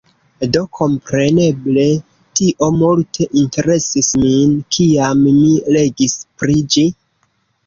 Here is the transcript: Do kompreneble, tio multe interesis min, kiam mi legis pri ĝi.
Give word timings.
Do 0.53 0.61
kompreneble, 0.77 1.83
tio 2.39 2.69
multe 2.77 3.27
interesis 3.43 4.11
min, 4.23 4.57
kiam 4.77 5.23
mi 5.29 5.55
legis 5.77 6.19
pri 6.41 6.59
ĝi. 6.79 6.89